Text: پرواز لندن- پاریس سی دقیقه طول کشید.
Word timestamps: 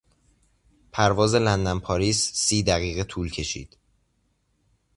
پرواز 0.91 1.35
لندن- 1.35 1.79
پاریس 1.85 2.31
سی 2.33 2.63
دقیقه 2.63 3.03
طول 3.03 3.29
کشید. 3.31 3.77